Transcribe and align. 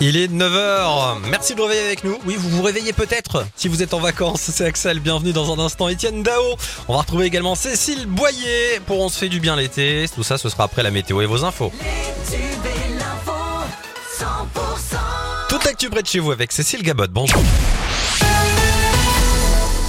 Il 0.00 0.16
est 0.16 0.28
9h. 0.30 1.18
Merci 1.30 1.54
de 1.54 1.62
réveiller 1.62 1.86
avec 1.86 2.04
nous. 2.04 2.18
Oui, 2.26 2.36
vous 2.38 2.48
vous 2.50 2.62
réveillez 2.62 2.92
peut-être 2.92 3.46
si 3.56 3.68
vous 3.68 3.82
êtes 3.82 3.94
en 3.94 4.00
vacances. 4.00 4.50
C'est 4.52 4.64
Axel. 4.64 5.00
Bienvenue 5.00 5.32
dans 5.32 5.52
un 5.52 5.64
instant. 5.64 5.88
Étienne 5.88 6.22
Dao. 6.22 6.56
On 6.88 6.92
va 6.94 7.00
retrouver 7.00 7.26
également 7.26 7.54
Cécile 7.54 8.06
Boyer 8.06 8.80
pour 8.86 9.00
On 9.00 9.08
se 9.08 9.18
fait 9.18 9.28
du 9.28 9.40
bien 9.40 9.56
l'été. 9.56 10.06
Tout 10.14 10.22
ça, 10.22 10.38
ce 10.38 10.48
sera 10.48 10.64
après 10.64 10.82
la 10.82 10.90
météo 10.90 11.20
et 11.22 11.26
vos 11.26 11.44
infos. 11.44 11.72
Toute 15.48 15.64
l'actu 15.64 15.88
près 15.90 16.02
de 16.02 16.06
chez 16.06 16.18
vous 16.18 16.32
avec 16.32 16.52
Cécile 16.52 16.82
Gabot. 16.82 17.06
Bonjour. 17.10 17.42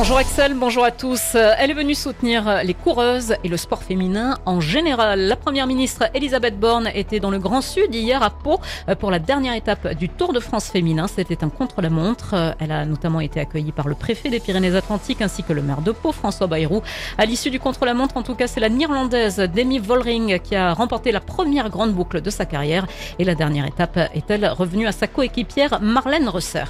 Bonjour 0.00 0.16
Axel, 0.16 0.54
bonjour 0.54 0.82
à 0.82 0.92
tous. 0.92 1.34
Elle 1.34 1.72
est 1.72 1.74
venue 1.74 1.94
soutenir 1.94 2.62
les 2.64 2.72
coureuses 2.72 3.34
et 3.44 3.48
le 3.48 3.58
sport 3.58 3.82
féminin 3.82 4.38
en 4.46 4.58
général. 4.58 5.20
La 5.20 5.36
première 5.36 5.66
ministre 5.66 6.04
Elisabeth 6.14 6.58
Borne 6.58 6.88
était 6.94 7.20
dans 7.20 7.30
le 7.30 7.38
Grand 7.38 7.60
Sud 7.60 7.94
hier 7.94 8.22
à 8.22 8.30
Pau 8.30 8.60
pour 8.98 9.10
la 9.10 9.18
dernière 9.18 9.52
étape 9.52 9.92
du 9.92 10.08
Tour 10.08 10.32
de 10.32 10.40
France 10.40 10.70
féminin. 10.70 11.06
C'était 11.06 11.44
un 11.44 11.50
contre-la-montre. 11.50 12.34
Elle 12.60 12.72
a 12.72 12.86
notamment 12.86 13.20
été 13.20 13.40
accueillie 13.40 13.72
par 13.72 13.88
le 13.88 13.94
préfet 13.94 14.30
des 14.30 14.40
Pyrénées-Atlantiques 14.40 15.20
ainsi 15.20 15.42
que 15.42 15.52
le 15.52 15.60
maire 15.60 15.82
de 15.82 15.92
Pau, 15.92 16.12
François 16.12 16.46
Bayrou. 16.46 16.80
À 17.18 17.26
l'issue 17.26 17.50
du 17.50 17.60
contre-la-montre, 17.60 18.16
en 18.16 18.22
tout 18.22 18.34
cas, 18.34 18.46
c'est 18.46 18.60
la 18.60 18.70
néerlandaise 18.70 19.36
Demi 19.54 19.80
Vollering 19.80 20.40
qui 20.40 20.56
a 20.56 20.72
remporté 20.72 21.12
la 21.12 21.20
première 21.20 21.68
grande 21.68 21.92
boucle 21.92 22.22
de 22.22 22.30
sa 22.30 22.46
carrière. 22.46 22.86
Et 23.18 23.24
la 23.24 23.34
dernière 23.34 23.66
étape 23.66 23.98
est-elle 24.14 24.48
revenue 24.48 24.86
à 24.86 24.92
sa 24.92 25.08
coéquipière 25.08 25.78
Marlène 25.82 26.30
Reusser. 26.30 26.64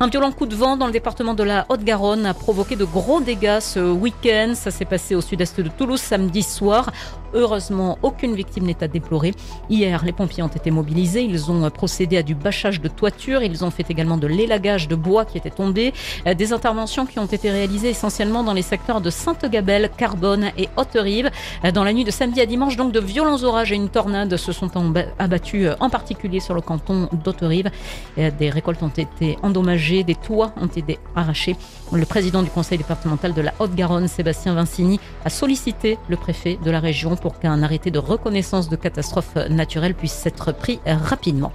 Un 0.00 0.06
violent 0.06 0.30
coup 0.30 0.46
de 0.46 0.54
vent 0.54 0.76
dans 0.76 0.86
le 0.86 0.92
département 0.92 1.34
de 1.34 1.42
la 1.42 1.66
Haute-Garonne 1.68 2.24
a 2.24 2.32
provoqué 2.32 2.76
de 2.76 2.84
gros 2.84 3.20
dégâts 3.20 3.58
ce 3.58 3.80
week-end. 3.80 4.52
Ça 4.54 4.70
s'est 4.70 4.84
passé 4.84 5.16
au 5.16 5.20
sud-est 5.20 5.60
de 5.60 5.68
Toulouse 5.68 6.00
samedi 6.00 6.44
soir. 6.44 6.92
Heureusement, 7.34 7.98
aucune 8.02 8.34
victime 8.34 8.64
n'est 8.64 8.82
à 8.82 8.88
déplorer. 8.88 9.34
Hier, 9.68 10.02
les 10.04 10.12
pompiers 10.12 10.42
ont 10.42 10.48
été 10.48 10.70
mobilisés. 10.70 11.22
Ils 11.22 11.50
ont 11.50 11.68
procédé 11.70 12.16
à 12.16 12.22
du 12.22 12.34
bâchage 12.34 12.80
de 12.80 12.88
toiture. 12.88 13.42
Ils 13.42 13.64
ont 13.64 13.70
fait 13.70 13.90
également 13.90 14.16
de 14.16 14.26
l'élagage 14.26 14.88
de 14.88 14.94
bois 14.94 15.24
qui 15.24 15.36
était 15.36 15.50
tombé. 15.50 15.92
Euh, 16.26 16.34
des 16.34 16.52
interventions 16.52 17.04
qui 17.04 17.18
ont 17.18 17.26
été 17.26 17.50
réalisées 17.50 17.90
essentiellement 17.90 18.44
dans 18.44 18.54
les 18.54 18.62
secteurs 18.62 19.00
de 19.00 19.10
Sainte-Gabelle, 19.10 19.90
Carbone 19.96 20.52
et 20.56 20.68
Haute-Rive. 20.76 21.30
Euh, 21.64 21.72
dans 21.72 21.84
la 21.84 21.92
nuit 21.92 22.04
de 22.04 22.10
samedi 22.12 22.40
à 22.40 22.46
dimanche, 22.46 22.76
donc 22.76 22.92
de 22.92 23.00
violents 23.00 23.42
orages 23.42 23.72
et 23.72 23.76
une 23.76 23.88
tornade 23.88 24.36
se 24.36 24.52
sont 24.52 24.70
abattus 25.18 25.66
euh, 25.66 25.74
en 25.80 25.90
particulier 25.90 26.40
sur 26.40 26.54
le 26.54 26.60
canton 26.60 27.08
d'Haute-Rive. 27.24 27.70
Des 28.16 28.50
récoltes 28.50 28.82
ont 28.82 28.88
été 28.88 29.38
endommagées, 29.42 29.87
des 29.88 30.14
toits 30.14 30.52
ont 30.60 30.66
été 30.66 30.98
arrachés. 31.16 31.56
Le 31.92 32.04
président 32.04 32.42
du 32.42 32.50
conseil 32.50 32.78
départemental 32.78 33.34
de 33.34 33.40
la 33.40 33.54
Haute-Garonne, 33.58 34.08
Sébastien 34.08 34.54
Vincini, 34.54 35.00
a 35.24 35.30
sollicité 35.30 35.98
le 36.08 36.16
préfet 36.16 36.58
de 36.64 36.70
la 36.70 36.80
région 36.80 37.16
pour 37.16 37.38
qu'un 37.38 37.62
arrêté 37.62 37.90
de 37.90 37.98
reconnaissance 37.98 38.68
de 38.68 38.76
catastrophe 38.76 39.34
naturelle 39.48 39.94
puisse 39.94 40.26
être 40.26 40.52
pris 40.52 40.80
rapidement. 40.86 41.52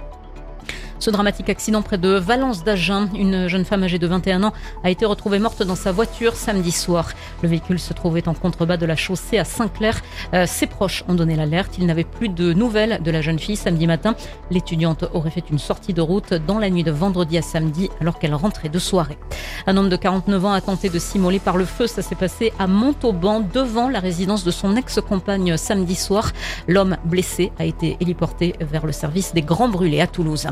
Ce 1.04 1.10
dramatique 1.10 1.50
accident 1.50 1.82
près 1.82 1.98
de 1.98 2.14
Valence 2.14 2.64
d'Agen, 2.64 3.10
une 3.14 3.46
jeune 3.46 3.66
femme 3.66 3.82
âgée 3.82 3.98
de 3.98 4.06
21 4.06 4.42
ans 4.42 4.54
a 4.84 4.88
été 4.88 5.04
retrouvée 5.04 5.38
morte 5.38 5.62
dans 5.62 5.74
sa 5.74 5.92
voiture 5.92 6.34
samedi 6.34 6.72
soir. 6.72 7.10
Le 7.42 7.48
véhicule 7.50 7.78
se 7.78 7.92
trouvait 7.92 8.26
en 8.26 8.32
contrebas 8.32 8.78
de 8.78 8.86
la 8.86 8.96
chaussée 8.96 9.36
à 9.36 9.44
Saint-Clair. 9.44 10.00
Euh, 10.32 10.46
ses 10.46 10.66
proches 10.66 11.04
ont 11.06 11.12
donné 11.12 11.36
l'alerte. 11.36 11.76
Ils 11.76 11.84
n'avaient 11.84 12.04
plus 12.04 12.30
de 12.30 12.54
nouvelles 12.54 13.02
de 13.02 13.10
la 13.10 13.20
jeune 13.20 13.38
fille 13.38 13.56
samedi 13.56 13.86
matin. 13.86 14.14
L'étudiante 14.50 15.04
aurait 15.12 15.28
fait 15.28 15.44
une 15.50 15.58
sortie 15.58 15.92
de 15.92 16.00
route 16.00 16.32
dans 16.32 16.58
la 16.58 16.70
nuit 16.70 16.84
de 16.84 16.90
vendredi 16.90 17.36
à 17.36 17.42
samedi 17.42 17.90
alors 18.00 18.18
qu'elle 18.18 18.34
rentrait 18.34 18.70
de 18.70 18.78
soirée. 18.78 19.18
Un 19.66 19.76
homme 19.76 19.90
de 19.90 19.96
49 19.96 20.44
ans 20.46 20.52
a 20.52 20.62
tenté 20.62 20.88
de 20.88 20.98
s'immoler 20.98 21.38
par 21.38 21.58
le 21.58 21.66
feu. 21.66 21.86
Ça 21.86 22.00
s'est 22.00 22.14
passé 22.14 22.54
à 22.58 22.66
Montauban 22.66 23.40
devant 23.40 23.90
la 23.90 24.00
résidence 24.00 24.42
de 24.42 24.50
son 24.50 24.74
ex-compagne 24.74 25.58
samedi 25.58 25.96
soir. 25.96 26.32
L'homme 26.66 26.96
blessé 27.04 27.52
a 27.58 27.66
été 27.66 27.98
héliporté 28.00 28.54
vers 28.60 28.86
le 28.86 28.92
service 28.92 29.34
des 29.34 29.42
Grands 29.42 29.68
Brûlés 29.68 30.00
à 30.00 30.06
Toulouse. 30.06 30.46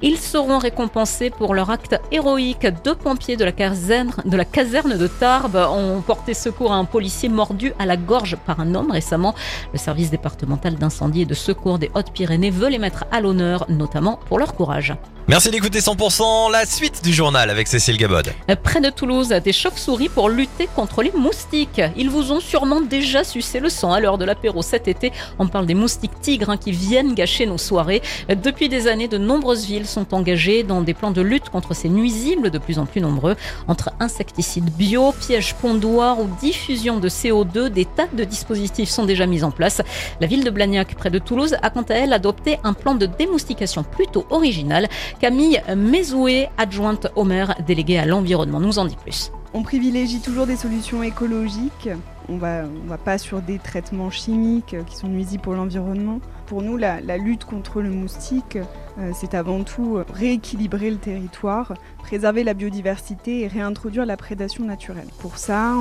Ils 0.00 0.18
seront 0.18 0.58
récompensés 0.58 1.30
pour 1.30 1.54
leur 1.54 1.70
acte 1.70 2.00
héroïque. 2.10 2.66
Deux 2.84 2.94
pompiers 2.94 3.36
de 3.36 3.44
la 3.44 3.52
caserne 3.52 4.96
de, 4.96 5.06
Tarbes 5.06 5.56
ont 5.70 6.00
porté 6.00 6.34
secours 6.34 6.72
à 6.72 6.76
un 6.76 6.84
policier 6.84 7.28
mordu 7.28 7.72
à 7.78 7.86
la 7.86 7.96
gorge 7.96 8.36
par 8.46 8.60
un 8.60 8.74
homme 8.74 8.90
récemment. 8.90 9.34
Le 9.72 9.78
service 9.78 10.10
départemental 10.10 10.76
d'incendie 10.76 11.22
et 11.22 11.26
de 11.26 11.34
secours 11.34 11.78
des 11.78 11.90
Hautes-Pyrénées 11.94 12.50
veut 12.50 12.68
les 12.68 12.78
mettre 12.78 13.04
à 13.10 13.20
l'honneur, 13.20 13.66
notamment 13.68 14.18
pour 14.28 14.38
leur 14.38 14.54
courage. 14.54 14.94
Merci 15.28 15.50
d'écouter 15.50 15.78
100% 15.78 16.50
la 16.50 16.66
suite 16.66 17.04
du 17.04 17.12
journal 17.12 17.48
avec 17.48 17.68
Cécile 17.68 17.96
Gabod. 17.96 18.32
Près 18.64 18.80
de 18.80 18.90
Toulouse, 18.90 19.28
des 19.28 19.52
chauves-souris 19.52 20.08
pour 20.08 20.28
lutter 20.28 20.68
contre 20.74 21.00
les 21.00 21.12
moustiques. 21.12 21.80
Ils 21.96 22.10
vous 22.10 22.32
ont 22.32 22.40
sûrement 22.40 22.80
déjà 22.80 23.22
sucé 23.22 23.60
le 23.60 23.68
sang 23.68 23.92
à 23.92 24.00
l'heure 24.00 24.18
de 24.18 24.24
l'apéro 24.24 24.62
cet 24.62 24.88
été. 24.88 25.12
On 25.38 25.46
parle 25.46 25.66
des 25.66 25.74
moustiques 25.74 26.20
tigres 26.20 26.50
hein, 26.50 26.56
qui 26.56 26.72
viennent 26.72 27.14
gâcher 27.14 27.46
nos 27.46 27.56
soirées. 27.56 28.02
Depuis 28.28 28.68
des 28.68 28.88
années, 28.88 29.06
de 29.06 29.16
nombreuses 29.16 29.64
villes 29.64 29.86
sont 29.86 30.12
engagées 30.12 30.64
dans 30.64 30.82
des 30.82 30.92
plans 30.92 31.12
de 31.12 31.22
lutte 31.22 31.50
contre 31.50 31.72
ces 31.72 31.88
nuisibles 31.88 32.50
de 32.50 32.58
plus 32.58 32.80
en 32.80 32.84
plus 32.84 33.00
nombreux. 33.00 33.36
Entre 33.68 33.92
insecticides 34.00 34.70
bio, 34.70 35.12
pièges 35.12 35.54
pondoirs 35.54 36.20
ou 36.20 36.28
diffusion 36.40 36.98
de 36.98 37.08
CO2, 37.08 37.68
des 37.68 37.84
tas 37.84 38.08
de 38.12 38.24
dispositifs 38.24 38.90
sont 38.90 39.04
déjà 39.04 39.26
mis 39.26 39.44
en 39.44 39.52
place. 39.52 39.82
La 40.20 40.26
ville 40.26 40.42
de 40.42 40.50
Blagnac, 40.50 40.96
près 40.96 41.10
de 41.10 41.20
Toulouse, 41.20 41.54
a 41.62 41.70
quant 41.70 41.82
à 41.82 41.94
elle 41.94 42.12
adopté 42.12 42.58
un 42.64 42.72
plan 42.72 42.96
de 42.96 43.06
démoustication 43.06 43.84
plutôt 43.84 44.26
original. 44.30 44.88
Camille 45.20 45.62
Mézoué, 45.76 46.48
adjointe 46.58 47.08
au 47.16 47.24
maire 47.24 47.54
déléguée 47.66 47.98
à 47.98 48.06
l'environnement, 48.06 48.60
nous 48.60 48.78
en 48.78 48.84
dit 48.84 48.96
plus. 48.96 49.32
On 49.54 49.62
privilégie 49.62 50.20
toujours 50.20 50.46
des 50.46 50.56
solutions 50.56 51.02
écologiques. 51.02 51.90
On 52.28 52.38
va, 52.38 52.62
on 52.64 52.88
va 52.88 52.96
pas 52.96 53.18
sur 53.18 53.42
des 53.42 53.58
traitements 53.58 54.10
chimiques 54.10 54.76
qui 54.86 54.96
sont 54.96 55.08
nuisibles 55.08 55.42
pour 55.42 55.52
l'environnement. 55.52 56.20
Pour 56.46 56.62
nous, 56.62 56.76
la, 56.76 57.00
lutte 57.18 57.44
contre 57.44 57.82
le 57.82 57.90
moustique, 57.90 58.56
euh, 58.98 59.10
c'est 59.14 59.34
avant 59.34 59.62
tout 59.62 59.98
rééquilibrer 60.12 60.90
le 60.90 60.96
territoire, 60.96 61.74
préserver 61.98 62.44
la 62.44 62.54
biodiversité 62.54 63.40
et 63.40 63.46
réintroduire 63.46 64.06
la 64.06 64.16
prédation 64.16 64.64
naturelle. 64.64 65.08
Pour 65.18 65.36
ça, 65.36 65.74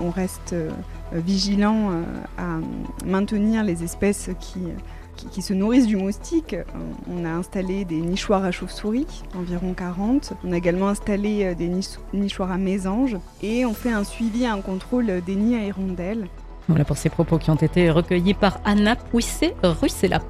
on, 0.00 0.10
reste 0.10 0.52
euh, 0.54 0.70
vigilant 1.12 1.90
euh, 1.90 2.02
à 2.38 3.06
maintenir 3.06 3.62
les 3.62 3.84
espèces 3.84 4.30
qui 4.40 4.60
qui, 5.30 5.42
se 5.42 5.52
nourrissent 5.52 5.86
du 5.86 5.96
moustique. 5.96 6.54
Euh, 6.54 6.64
on 7.10 7.24
a 7.24 7.30
installé 7.30 7.84
des 7.84 8.00
nichoirs 8.00 8.44
à 8.44 8.50
chauves-souris, 8.50 9.06
environ 9.36 9.74
40. 9.74 10.32
On 10.44 10.52
a 10.52 10.56
également 10.56 10.88
installé 10.88 11.44
euh, 11.44 11.54
des 11.54 11.70
nichoirs 12.12 12.50
à 12.50 12.58
mésanges. 12.58 13.16
Et 13.42 13.64
on 13.66 13.74
fait 13.74 13.92
un 13.92 14.04
suivi 14.04 14.44
et 14.44 14.46
un 14.46 14.60
contrôle 14.60 15.22
des 15.24 15.34
nids 15.34 15.56
à 15.56 15.64
hirondelles. 15.64 16.28
Voilà 16.68 16.84
pour 16.84 16.96
ces 16.96 17.08
propos 17.08 17.38
qui 17.38 17.50
ont 17.50 17.56
été 17.56 17.90
recueillis 17.90 18.34
par 18.34 18.60
Anna 18.64 18.94
Pouissé-Russella. 18.94 20.20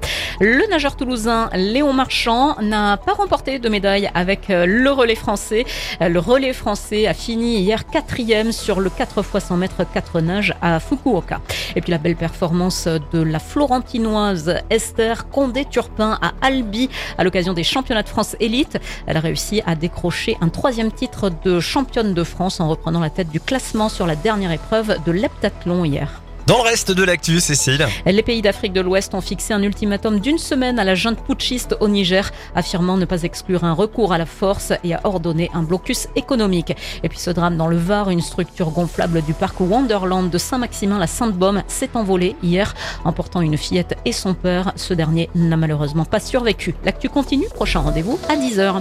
Le 0.43 0.67
nageur 0.71 0.95
toulousain 0.95 1.51
Léon 1.53 1.93
Marchand 1.93 2.59
n'a 2.63 2.97
pas 2.97 3.13
remporté 3.13 3.59
de 3.59 3.69
médaille 3.69 4.09
avec 4.15 4.49
euh, 4.49 4.65
le 4.65 4.89
relais 4.89 5.13
français. 5.13 5.65
Le 5.99 6.17
relais 6.17 6.51
français 6.51 7.05
a 7.05 7.13
fini 7.13 7.59
hier 7.59 7.85
quatrième 7.85 8.51
sur 8.51 8.79
le 8.79 8.89
4 8.89 9.19
x 9.19 9.45
100 9.45 9.57
mètres 9.57 9.83
4 9.93 10.19
nages 10.21 10.55
à 10.59 10.79
Fukuoka. 10.79 11.41
Et 11.75 11.81
puis 11.81 11.91
la 11.91 11.99
belle 11.99 12.15
performance 12.15 12.87
de 12.87 13.21
la 13.21 13.37
Florentinoise 13.37 14.55
Esther 14.71 15.29
Condé-Turpin 15.29 16.17
à 16.19 16.31
Albi 16.41 16.89
à 17.19 17.23
l'occasion 17.23 17.53
des 17.53 17.63
championnats 17.63 18.01
de 18.01 18.09
France 18.09 18.35
élite. 18.39 18.79
Elle 19.05 19.17
a 19.17 19.19
réussi 19.19 19.61
à 19.67 19.75
décrocher 19.75 20.37
un 20.41 20.49
troisième 20.49 20.91
titre 20.91 21.31
de 21.45 21.59
championne 21.59 22.15
de 22.15 22.23
France 22.23 22.59
en 22.59 22.67
reprenant 22.67 22.99
la 22.99 23.11
tête 23.11 23.29
du 23.29 23.39
classement 23.39 23.89
sur 23.89 24.07
la 24.07 24.15
dernière 24.15 24.51
épreuve 24.51 24.97
de 25.05 25.11
l'heptathlon 25.11 25.85
hier. 25.85 26.23
Dans 26.51 26.57
le 26.57 26.63
reste 26.63 26.91
de 26.91 27.05
l'actu, 27.05 27.39
Cécile. 27.39 27.87
Les 28.05 28.23
pays 28.23 28.41
d'Afrique 28.41 28.73
de 28.73 28.81
l'Ouest 28.81 29.13
ont 29.13 29.21
fixé 29.21 29.53
un 29.53 29.63
ultimatum 29.63 30.19
d'une 30.19 30.37
semaine 30.37 30.79
à 30.79 30.83
la 30.83 30.95
junte 30.95 31.23
putschiste 31.23 31.77
au 31.79 31.87
Niger, 31.87 32.29
affirmant 32.55 32.97
ne 32.97 33.05
pas 33.05 33.23
exclure 33.23 33.63
un 33.63 33.71
recours 33.71 34.11
à 34.11 34.17
la 34.17 34.25
force 34.25 34.73
et 34.83 34.93
à 34.93 34.99
ordonner 35.05 35.49
un 35.53 35.63
blocus 35.63 36.09
économique. 36.17 36.75
Et 37.03 37.07
puis 37.07 37.19
ce 37.19 37.29
drame 37.29 37.55
dans 37.55 37.67
le 37.67 37.77
Var, 37.77 38.09
une 38.09 38.19
structure 38.19 38.71
gonflable 38.71 39.21
du 39.21 39.33
parc 39.33 39.61
Wonderland 39.61 40.29
de 40.29 40.37
Saint-Maximin, 40.37 40.99
la 40.99 41.07
Sainte-Baume, 41.07 41.63
s'est 41.69 41.91
envolée 41.93 42.35
hier, 42.43 42.73
emportant 43.05 43.39
une 43.39 43.55
fillette 43.55 43.95
et 44.03 44.11
son 44.11 44.33
père. 44.33 44.73
Ce 44.75 44.93
dernier 44.93 45.29
n'a 45.33 45.55
malheureusement 45.55 46.03
pas 46.03 46.19
survécu. 46.19 46.75
L'actu 46.83 47.07
continue, 47.07 47.47
prochain 47.55 47.79
rendez-vous 47.79 48.19
à 48.27 48.35
10h. 48.35 48.75